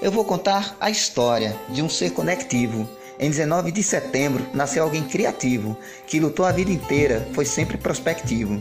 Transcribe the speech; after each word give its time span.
Eu 0.00 0.12
vou 0.12 0.24
contar 0.24 0.76
a 0.80 0.88
história 0.88 1.56
de 1.68 1.82
um 1.82 1.88
ser 1.88 2.10
conectivo. 2.10 2.88
Em 3.18 3.30
19 3.30 3.72
de 3.72 3.82
setembro 3.82 4.46
nasceu 4.54 4.84
alguém 4.84 5.02
criativo, 5.02 5.76
que 6.06 6.20
lutou 6.20 6.46
a 6.46 6.52
vida 6.52 6.70
inteira, 6.70 7.26
foi 7.32 7.44
sempre 7.44 7.76
prospectivo. 7.76 8.60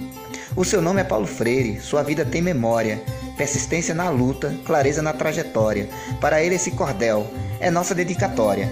O 0.55 0.63
seu 0.63 0.81
nome 0.81 1.01
é 1.01 1.03
Paulo 1.03 1.27
Freire, 1.27 1.79
sua 1.81 2.01
vida 2.01 2.23
tem 2.23 2.41
memória, 2.41 3.03
persistência 3.37 3.93
na 3.93 4.09
luta, 4.09 4.55
clareza 4.65 5.01
na 5.01 5.13
trajetória. 5.13 5.90
Para 6.21 6.42
ele 6.42 6.56
esse 6.56 6.72
cordel 6.72 7.28
é 7.60 7.70
nossa 7.70 7.94
dedicatória. 7.94 8.72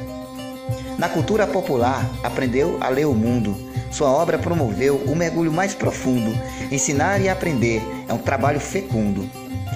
Na 0.97 1.09
cultura 1.09 1.45
popular, 1.45 2.09
aprendeu 2.23 2.77
a 2.79 2.87
ler 2.87 3.05
o 3.05 3.13
mundo. 3.13 3.55
Sua 3.91 4.09
obra 4.09 4.39
promoveu 4.39 4.95
o 4.95 5.15
mergulho 5.15 5.51
mais 5.51 5.75
profundo. 5.75 6.31
Ensinar 6.71 7.19
e 7.21 7.27
aprender 7.27 7.81
é 8.07 8.13
um 8.13 8.17
trabalho 8.17 8.59
fecundo. 8.59 9.29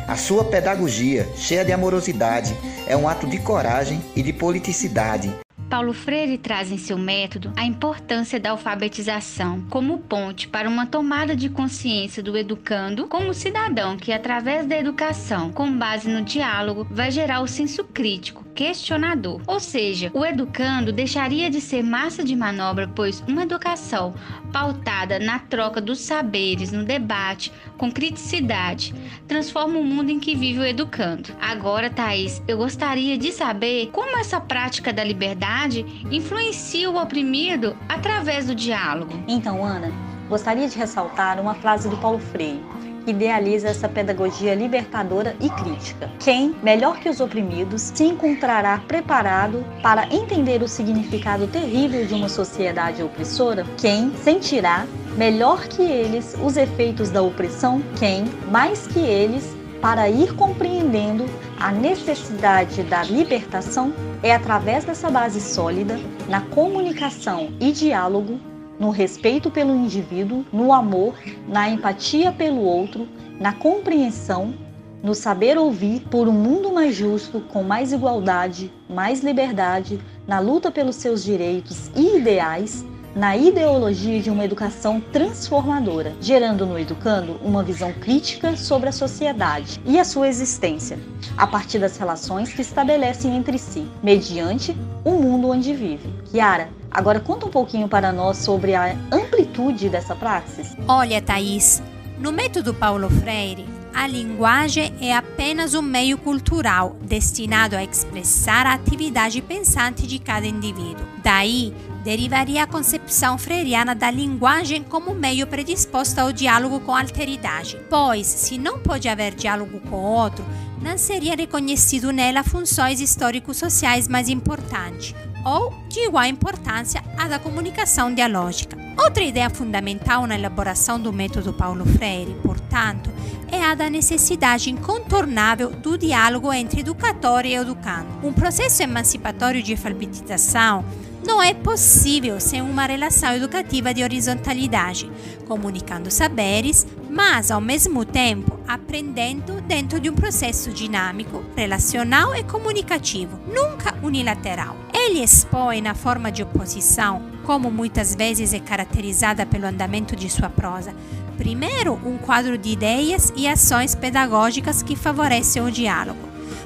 A 0.06 0.16
sua 0.16 0.44
pedagogia, 0.44 1.28
cheia 1.36 1.64
de 1.64 1.72
amorosidade, 1.72 2.56
é 2.88 2.98
um 2.98 3.08
ato 3.08 3.26
de 3.26 3.40
coragem 3.40 4.02
e 4.16 4.22
de 4.22 4.34
politicidade. 4.34 5.34
Paulo 5.70 5.94
Freire 5.94 6.38
traz 6.38 6.72
em 6.72 6.78
seu 6.78 6.98
método 6.98 7.52
a 7.56 7.66
importância 7.66 8.40
da 8.40 8.52
alfabetização 8.52 9.62
como 9.70 9.98
ponte 9.98 10.48
para 10.48 10.70
uma 10.70 10.86
tomada 10.86 11.36
de 11.36 11.50
consciência 11.50 12.24
do 12.24 12.38
educando 12.38 13.06
como 13.08 13.34
cidadão 13.34 13.98
que, 13.98 14.14
através 14.14 14.66
da 14.66 14.78
educação, 14.78 15.52
com 15.52 15.70
base 15.78 16.08
no 16.08 16.22
diálogo, 16.22 16.88
vai 16.90 17.12
gerar 17.12 17.42
o 17.42 17.48
senso 17.48 17.84
crítico, 17.84 18.46
questionador. 18.58 19.40
Ou 19.46 19.60
seja, 19.60 20.10
o 20.16 20.26
educando 20.26 20.92
deixaria 20.92 21.48
de 21.48 21.62
ser 21.62 21.84
massa 21.84 22.24
de 22.24 22.36
manobra, 22.36 22.88
pois 22.88 23.24
uma 23.28 23.44
educação 23.44 24.16
pautada 24.52 25.20
na 25.20 25.38
troca 25.38 25.80
dos 25.80 26.00
saberes, 26.00 26.72
no 26.72 26.84
debate, 26.84 27.54
com 27.78 27.92
criticidade, 27.92 28.96
transforma 29.28 29.78
o 29.78 29.84
mundo 29.84 30.10
em 30.10 30.20
que 30.20 30.36
vive 30.36 30.58
o 30.58 30.66
educando. 30.66 31.30
Agora, 31.40 31.92
Thaís, 31.92 32.42
eu 32.48 32.58
gostaria 32.58 33.16
de 33.16 33.32
saber 33.32 33.92
como 33.92 34.18
essa 34.18 34.42
prática 34.42 34.92
da 34.92 35.04
liberdade 35.04 35.86
influencia 36.12 36.90
o 36.90 37.00
oprimido 37.00 37.78
através 37.88 38.48
do 38.48 38.56
diálogo. 38.56 39.24
Então, 39.28 39.64
Ana, 39.64 39.92
gostaria 40.28 40.68
de 40.68 40.76
ressaltar 40.76 41.40
uma 41.40 41.54
frase 41.54 41.88
do 41.88 41.98
Paulo 41.98 42.18
Freire 42.18 42.77
idealiza 43.08 43.70
essa 43.70 43.88
pedagogia 43.88 44.54
libertadora 44.54 45.36
e 45.40 45.50
crítica. 45.50 46.10
Quem, 46.20 46.56
melhor 46.62 47.00
que 47.00 47.10
os 47.10 47.20
oprimidos, 47.20 47.92
se 47.94 48.04
encontrará 48.04 48.78
preparado 48.88 49.66
para 49.82 50.08
entender 50.14 50.62
o 50.62 50.68
significado 50.68 51.48
terrível 51.48 52.06
de 52.06 52.14
uma 52.14 52.30
sociedade 52.30 53.02
opressora? 53.02 53.66
Quem 53.78 54.14
sentirá, 54.18 54.86
melhor 55.16 55.68
que 55.68 55.82
eles, 55.82 56.36
os 56.44 56.58
efeitos 56.58 57.10
da 57.10 57.22
opressão? 57.22 57.82
Quem, 57.98 58.26
mais 58.52 58.88
que 58.88 59.00
eles, 59.00 59.56
para 59.82 60.10
ir 60.10 60.34
compreendendo 60.36 61.26
a 61.60 61.72
necessidade 61.72 62.84
da 62.84 63.04
libertação? 63.04 63.94
É 64.22 64.34
através 64.34 64.84
dessa 64.84 65.10
base 65.10 65.40
sólida, 65.40 66.00
na 66.28 66.42
comunicação 66.42 67.50
e 67.60 67.72
diálogo, 67.72 68.40
no 68.80 68.90
respeito 68.90 69.50
pelo 69.50 69.76
indivíduo, 69.76 70.46
no 70.52 70.72
amor, 70.74 71.16
na 71.48 71.70
empatia 71.70 72.32
pelo 72.32 72.62
outro, 72.62 73.08
na 73.40 73.54
compreensão, 73.54 74.54
no 75.02 75.14
saber 75.14 75.58
ouvir 75.58 76.02
por 76.10 76.28
um 76.28 76.34
mundo 76.34 76.72
mais 76.74 76.96
justo, 76.96 77.40
com 77.40 77.64
mais 77.64 77.94
igualdade, 77.94 78.72
mais 78.90 79.22
liberdade, 79.22 80.00
na 80.28 80.40
luta 80.40 80.72
pelos 80.72 80.96
seus 80.96 81.24
direitos 81.24 81.90
e 81.96 82.18
ideais, 82.18 82.86
na 83.16 83.36
ideologia 83.36 84.20
de 84.22 84.30
uma 84.30 84.46
educação 84.46 85.02
transformadora, 85.02 86.14
gerando 86.22 86.68
no 86.68 86.78
educando 86.78 87.40
uma 87.44 87.64
visão 87.64 87.92
crítica 87.92 88.56
sobre 88.56 88.90
a 88.90 88.92
sociedade 88.92 89.82
e 89.86 90.00
a 90.00 90.06
sua 90.06 90.28
existência, 90.28 91.00
a 91.36 91.48
partir 91.48 91.80
das 91.80 91.98
relações 91.98 92.54
que 92.54 92.62
estabelecem 92.62 93.36
entre 93.36 93.58
si, 93.58 93.88
mediante 94.04 94.76
o 95.04 95.12
mundo 95.12 95.50
onde 95.50 95.74
vive. 95.74 96.10
Kiara, 96.26 96.70
Agora 96.98 97.20
conta 97.20 97.46
um 97.46 97.52
pouquinho 97.52 97.88
para 97.88 98.12
nós 98.12 98.38
sobre 98.38 98.74
a 98.74 98.96
amplitude 99.12 99.88
dessa 99.88 100.16
praxis. 100.16 100.76
Olha, 100.88 101.22
Thaís, 101.22 101.80
no 102.18 102.32
método 102.32 102.74
Paulo 102.74 103.08
Freire, 103.08 103.64
a 103.98 104.06
linguagem 104.06 104.94
é 105.02 105.12
apenas 105.12 105.74
um 105.74 105.82
meio 105.82 106.20
cultural 106.20 106.96
destinado 107.02 107.76
a 107.76 107.84
expressar 107.84 108.68
a 108.68 108.74
atividade 108.74 109.42
pensante 109.42 110.06
de 110.06 110.20
cada 110.20 110.46
indivíduo. 110.46 111.04
Daí 111.24 111.74
derivaria 112.04 112.62
a 112.62 112.68
concepção 112.68 113.40
freiriana 113.40 113.96
da 113.96 114.12
linguagem 114.12 114.84
como 114.84 115.16
meio 115.16 115.48
predisposto 115.48 116.22
ao 116.22 116.32
diálogo 116.32 116.80
com 116.82 116.94
a 116.94 117.00
alteridade, 117.00 117.80
pois, 117.90 118.28
se 118.28 118.60
não 118.60 118.78
pode 118.78 119.10
haver 119.10 119.34
diálogo 119.34 119.80
com 119.80 119.96
o 119.96 120.14
outro, 120.14 120.46
não 120.80 120.96
seria 120.96 121.36
reconhecido 121.36 122.12
nela 122.12 122.44
funções 122.44 123.02
histórico-sociais 123.02 124.08
mais 124.08 124.30
importantes, 124.30 125.16
ou 125.44 125.74
de 125.90 126.02
igual 126.02 126.26
importância 126.26 127.04
à 127.18 127.28
da 127.28 127.40
comunicação 127.40 128.14
dialógica. 128.14 128.78
Outra 128.98 129.24
ideia 129.24 129.50
fundamental 129.50 130.28
na 130.28 130.36
elaboração 130.36 131.00
do 131.00 131.14
método 131.14 131.54
Paulo 131.54 131.86
Freire, 131.86 132.36
portanto, 132.44 133.12
é 133.52 133.64
a 133.64 133.76
da 133.76 133.90
necessidade 133.90 134.70
incontornável 134.70 135.70
do 135.70 135.98
diálogo 135.98 136.52
entre 136.52 136.82
educador 136.82 137.46
e 137.46 137.56
educando. 137.56 138.08
Um 138.24 138.34
processo 138.34 138.84
emancipatório 138.84 139.62
de 139.62 139.74
alfabetização 139.74 140.84
não 141.26 141.42
é 141.42 141.54
possível 141.54 142.40
sem 142.40 142.62
uma 142.62 142.86
relação 142.86 143.34
educativa 143.34 143.94
de 143.94 144.04
horizontalidade, 144.04 145.12
comunicando 145.48 146.10
saberes, 146.10 146.88
mas 147.10 147.52
ao 147.52 147.60
mesmo 147.60 148.06
tempo 148.06 148.58
aprendendo 148.68 149.62
dentro 149.62 150.00
de 150.00 150.10
um 150.10 150.14
processo 150.14 150.72
dinâmico, 150.72 151.44
relacional 151.56 152.36
e 152.36 152.44
comunicativo, 152.44 153.40
nunca 153.48 153.96
unilateral. 154.02 154.87
Ele 155.08 155.24
expõe 155.24 155.82
na 155.82 155.96
forma 155.96 156.30
de 156.30 156.44
oposição, 156.44 157.22
como 157.46 157.72
muitas 157.72 158.14
vezes 158.14 158.52
é 158.52 158.60
caracterizada 158.60 159.46
pelo 159.46 159.66
andamento 159.66 160.18
de 160.18 160.30
sua 160.30 160.50
prosa, 160.50 160.94
primeiro 161.38 161.94
um 162.06 162.18
quadro 162.18 162.58
de 162.58 162.72
ideias 162.72 163.32
e 163.34 163.48
ações 163.48 163.96
pedagógicas 163.96 164.84
que 164.84 164.98
favorecem 164.98 165.62
o 165.62 165.72
diálogo. 165.72 166.20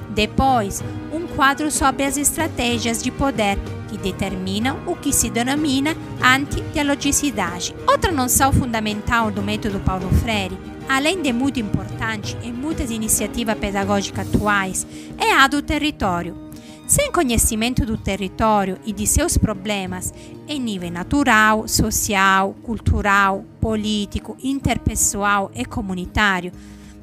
Depois, 0.10 0.84
um 1.14 1.28
quadro 1.28 1.70
sobre 1.70 2.04
as 2.04 2.18
estratégias 2.18 3.04
de 3.04 3.12
poder 3.12 3.60
que 3.88 3.98
determinam 4.00 4.80
o 4.88 4.96
que 4.96 5.14
se 5.14 5.30
denomina 5.30 5.96
antidialogicidade. 6.20 7.76
Outra 7.88 8.12
noção 8.12 8.52
fundamental 8.52 9.30
do 9.30 9.44
método 9.44 9.80
Paulo 9.82 10.10
Freire, 10.16 10.58
além 10.90 11.22
de 11.22 11.32
muito 11.32 11.60
importante 11.60 12.36
em 12.42 12.52
muitas 12.52 12.90
iniciativas 12.90 13.56
pedagógicas 13.60 14.28
atuais, 14.28 14.88
é 15.20 15.32
a 15.32 15.46
do 15.46 15.62
território. 15.62 16.51
Sem 16.92 17.10
conhecimento 17.10 17.86
do 17.86 17.96
território 17.96 18.78
e 18.86 18.92
de 18.92 19.08
seus 19.08 19.38
problemas 19.38 20.14
em 20.46 20.60
nível 20.60 20.92
natural, 20.92 21.66
social, 21.66 22.54
cultural, 22.64 23.46
político, 23.62 24.36
interpessoal 24.44 25.50
e 25.56 25.64
comunitário, 25.64 26.52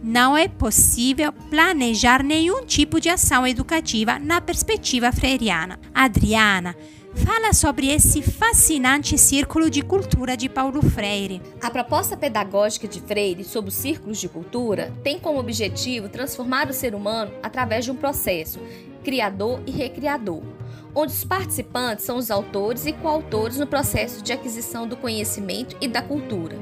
não 0.03 0.37
é 0.37 0.47
possível 0.47 1.33
planejar 1.33 2.23
nenhum 2.23 2.67
tipo 2.67 3.01
de 3.01 3.09
ação 3.09 3.47
educativa 3.47 4.19
na 4.19 4.43
perspectiva 4.43 5.11
freiriana. 5.11 5.81
Adriana 5.95 6.77
fala 7.15 7.55
sobre 7.55 7.89
esse 7.89 8.21
fascinante 8.21 9.17
círculo 9.17 9.71
de 9.71 9.81
cultura 9.81 10.37
de 10.37 10.51
Paulo 10.51 10.83
Freire. 10.83 11.41
A 11.63 11.71
proposta 11.71 12.15
pedagógica 12.15 12.87
de 12.87 13.01
Freire 13.01 13.43
sobre 13.43 13.71
os 13.71 13.75
círculos 13.75 14.19
de 14.19 14.29
cultura 14.29 14.93
tem 15.03 15.19
como 15.19 15.41
objetivo 15.41 16.11
transformar 16.11 16.69
o 16.69 16.75
ser 16.75 16.95
humano 16.95 17.33
através 17.43 17.87
de 17.87 17.91
um 17.91 17.97
processo 17.97 18.61
criador 19.03 19.61
e 19.67 19.71
recriador 19.71 20.43
onde 20.95 21.13
os 21.13 21.25
participantes 21.25 22.05
são 22.05 22.17
os 22.17 22.31
autores 22.31 22.87
e 22.87 22.93
coautores 22.93 23.59
no 23.59 23.67
processo 23.67 24.23
de 24.23 24.33
aquisição 24.33 24.87
do 24.87 24.97
conhecimento 24.97 25.77
e 25.81 25.87
da 25.87 26.03
cultura, 26.03 26.57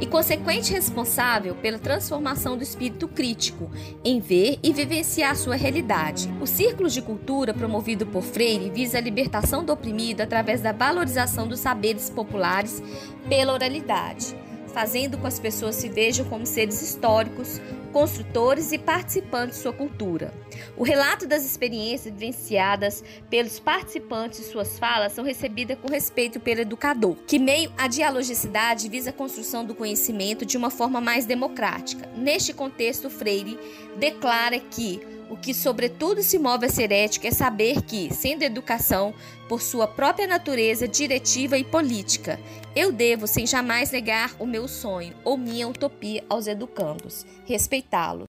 e 0.00 0.06
consequente 0.06 0.72
responsável 0.72 1.54
pela 1.54 1.78
transformação 1.78 2.56
do 2.56 2.62
espírito 2.62 3.06
crítico 3.06 3.70
em 4.04 4.20
ver 4.20 4.58
e 4.62 4.72
vivenciar 4.72 5.36
sua 5.36 5.54
realidade. 5.54 6.28
O 6.40 6.46
círculo 6.46 6.88
de 6.88 7.02
cultura 7.02 7.54
promovido 7.54 8.06
por 8.06 8.22
Freire 8.22 8.70
visa 8.70 8.98
a 8.98 9.00
libertação 9.00 9.64
do 9.64 9.72
oprimido 9.72 10.22
através 10.22 10.60
da 10.60 10.72
valorização 10.72 11.46
dos 11.46 11.60
saberes 11.60 12.10
populares 12.10 12.82
pela 13.28 13.52
oralidade 13.52 14.34
fazendo 14.68 15.16
com 15.16 15.22
que 15.22 15.28
as 15.28 15.40
pessoas 15.40 15.74
se 15.74 15.88
vejam 15.88 16.24
como 16.26 16.46
seres 16.46 16.80
históricos, 16.82 17.60
construtores 17.92 18.72
e 18.72 18.78
participantes 18.78 19.56
de 19.56 19.62
sua 19.62 19.72
cultura. 19.72 20.32
O 20.76 20.82
relato 20.82 21.26
das 21.26 21.44
experiências 21.44 22.12
vivenciadas 22.12 23.02
pelos 23.28 23.58
participantes 23.58 24.40
e 24.40 24.44
suas 24.44 24.78
falas 24.78 25.12
são 25.12 25.24
recebidas 25.24 25.78
com 25.78 25.88
respeito 25.88 26.40
pelo 26.40 26.60
educador, 26.60 27.16
que 27.26 27.38
meio 27.38 27.72
à 27.76 27.88
dialogicidade 27.88 28.88
visa 28.88 29.10
a 29.10 29.12
construção 29.12 29.64
do 29.64 29.74
conhecimento 29.74 30.44
de 30.44 30.56
uma 30.56 30.70
forma 30.70 31.00
mais 31.00 31.26
democrática. 31.26 32.08
Neste 32.16 32.52
contexto, 32.52 33.10
Freire 33.10 33.58
declara 33.96 34.58
que 34.58 35.17
o 35.30 35.36
que, 35.36 35.52
sobretudo, 35.52 36.22
se 36.22 36.38
move 36.38 36.66
a 36.66 36.70
ser 36.70 36.90
ético 36.90 37.26
é 37.26 37.30
saber 37.30 37.82
que, 37.82 38.12
sendo 38.12 38.42
educação, 38.42 39.14
por 39.48 39.60
sua 39.60 39.86
própria 39.86 40.26
natureza 40.26 40.88
diretiva 40.88 41.58
e 41.58 41.64
política, 41.64 42.40
eu 42.74 42.90
devo, 42.90 43.26
sem 43.26 43.46
jamais 43.46 43.90
negar 43.90 44.34
o 44.38 44.46
meu 44.46 44.66
sonho 44.66 45.14
ou 45.24 45.36
minha 45.36 45.68
utopia 45.68 46.24
aos 46.28 46.46
educandos, 46.46 47.26
respeitá-lo. 47.44 48.26